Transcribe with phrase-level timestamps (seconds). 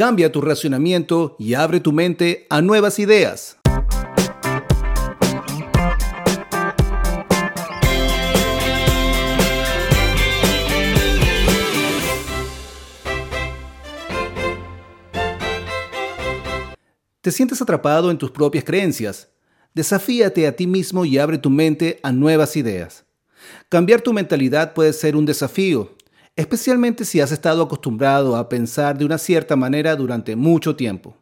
[0.00, 3.58] Cambia tu racionamiento y abre tu mente a nuevas ideas.
[17.20, 19.28] ¿Te sientes atrapado en tus propias creencias?
[19.74, 23.04] Desafíate a ti mismo y abre tu mente a nuevas ideas.
[23.68, 25.94] Cambiar tu mentalidad puede ser un desafío,
[26.40, 31.16] especialmente si has estado acostumbrado a pensar de una cierta manera durante mucho tiempo.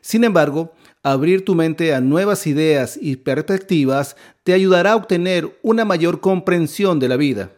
[0.00, 5.84] Sin embargo, abrir tu mente a nuevas ideas y perspectivas te ayudará a obtener una
[5.84, 7.52] mayor comprensión de la vida.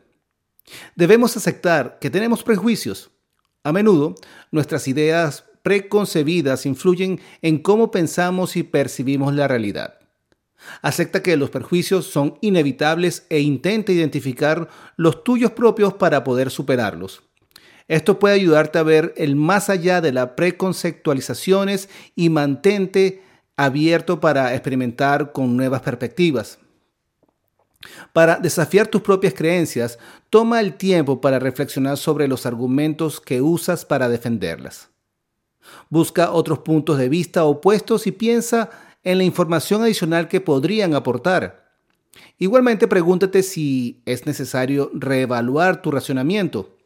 [0.94, 3.10] Debemos aceptar que tenemos prejuicios.
[3.64, 4.14] A menudo,
[4.50, 9.99] nuestras ideas preconcebidas influyen en cómo pensamos y percibimos la realidad.
[10.82, 17.22] Acepta que los perjuicios son inevitables e intenta identificar los tuyos propios para poder superarlos.
[17.88, 23.22] Esto puede ayudarte a ver el más allá de las preconceptualizaciones y mantente
[23.56, 26.58] abierto para experimentar con nuevas perspectivas.
[28.12, 29.98] Para desafiar tus propias creencias,
[30.28, 34.90] toma el tiempo para reflexionar sobre los argumentos que usas para defenderlas.
[35.88, 38.70] Busca otros puntos de vista opuestos y piensa
[39.04, 41.72] en la información adicional que podrían aportar.
[42.38, 46.76] Igualmente pregúntate si es necesario reevaluar tu racionamiento.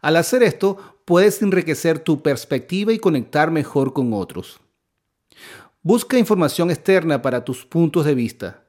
[0.00, 4.60] Al hacer esto, puedes enriquecer tu perspectiva y conectar mejor con otros.
[5.82, 8.64] Busca información externa para tus puntos de vista.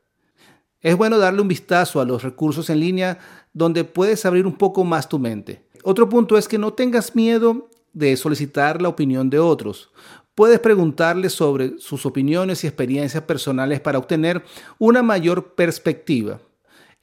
[0.81, 3.19] Es bueno darle un vistazo a los recursos en línea
[3.53, 5.65] donde puedes abrir un poco más tu mente.
[5.83, 9.91] Otro punto es que no tengas miedo de solicitar la opinión de otros.
[10.35, 14.43] Puedes preguntarles sobre sus opiniones y experiencias personales para obtener
[14.79, 16.41] una mayor perspectiva.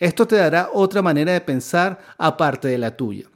[0.00, 3.26] Esto te dará otra manera de pensar aparte de la tuya.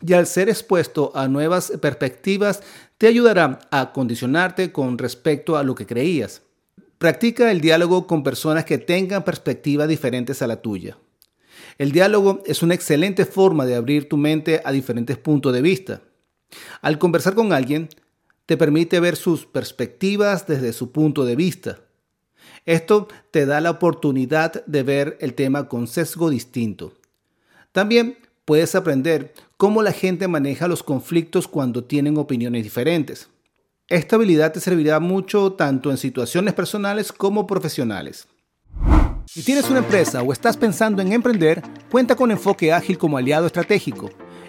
[0.00, 2.62] Y al ser expuesto a nuevas perspectivas,
[2.96, 6.42] te ayudará a condicionarte con respecto a lo que creías.
[6.96, 10.96] Practica el diálogo con personas que tengan perspectivas diferentes a la tuya.
[11.76, 16.00] El diálogo es una excelente forma de abrir tu mente a diferentes puntos de vista.
[16.80, 17.88] Al conversar con alguien,
[18.46, 21.80] te permite ver sus perspectivas desde su punto de vista.
[22.64, 26.92] Esto te da la oportunidad de ver el tema con sesgo distinto.
[27.72, 33.28] También puedes aprender cómo la gente maneja los conflictos cuando tienen opiniones diferentes.
[33.88, 38.26] Esta habilidad te servirá mucho tanto en situaciones personales como profesionales.
[39.26, 43.46] Si tienes una empresa o estás pensando en emprender, cuenta con Enfoque Ágil como aliado
[43.46, 44.10] estratégico.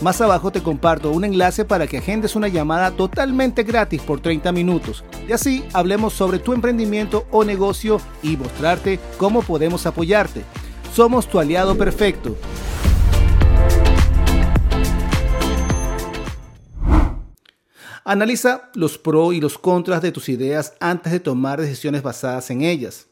[0.00, 4.50] Más abajo te comparto un enlace para que agendes una llamada totalmente gratis por 30
[4.50, 10.42] minutos y así hablemos sobre tu emprendimiento o negocio y mostrarte cómo podemos apoyarte.
[10.94, 12.34] Somos tu aliado perfecto.
[18.02, 22.62] Analiza los pros y los contras de tus ideas antes de tomar decisiones basadas en
[22.62, 23.08] ellas.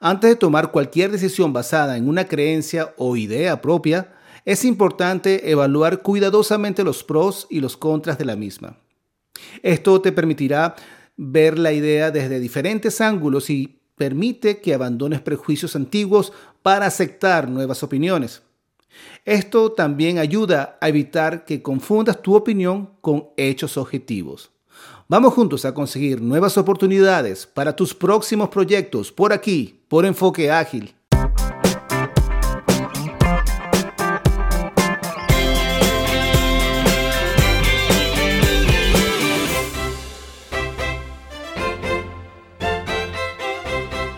[0.00, 4.12] Antes de tomar cualquier decisión basada en una creencia o idea propia,
[4.44, 8.76] es importante evaluar cuidadosamente los pros y los contras de la misma.
[9.62, 10.74] Esto te permitirá
[11.16, 17.82] ver la idea desde diferentes ángulos y permite que abandones prejuicios antiguos para aceptar nuevas
[17.82, 18.42] opiniones.
[19.24, 24.50] Esto también ayuda a evitar que confundas tu opinión con hechos objetivos.
[25.08, 30.94] Vamos juntos a conseguir nuevas oportunidades para tus próximos proyectos por aquí, por Enfoque Ágil.